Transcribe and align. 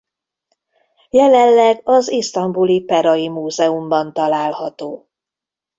Jelenleg 1.09 1.81
az 1.83 2.11
isztambuli 2.11 2.83
Perai 2.83 3.29
Múzeumban 3.29 4.13
található. 4.13 5.09